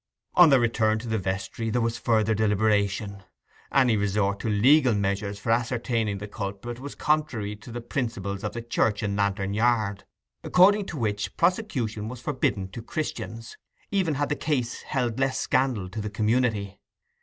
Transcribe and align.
On 0.33 0.49
their 0.49 0.59
return 0.59 0.97
to 0.97 1.07
the 1.07 1.19
vestry 1.19 1.69
there 1.69 1.79
was 1.79 1.99
further 1.99 2.33
deliberation. 2.33 3.21
Any 3.71 3.95
resort 3.95 4.39
to 4.39 4.49
legal 4.49 4.95
measures 4.95 5.37
for 5.37 5.51
ascertaining 5.51 6.17
the 6.17 6.27
culprit 6.27 6.79
was 6.79 6.95
contrary 6.95 7.55
to 7.57 7.71
the 7.71 7.81
principles 7.81 8.43
of 8.43 8.53
the 8.53 8.63
church 8.63 9.03
in 9.03 9.15
Lantern 9.15 9.53
Yard, 9.53 10.05
according 10.43 10.87
to 10.87 10.97
which 10.97 11.37
prosecution 11.37 12.07
was 12.07 12.19
forbidden 12.19 12.69
to 12.69 12.81
Christians, 12.81 13.57
even 13.91 14.15
had 14.15 14.29
the 14.29 14.35
case 14.35 14.81
held 14.81 15.19
less 15.19 15.37
scandal 15.39 15.87
to 15.89 16.01
the 16.01 16.09
community. 16.09 16.79